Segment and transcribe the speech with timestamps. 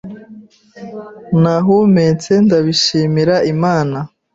[1.41, 3.97] nahumetse ndabishimira Imana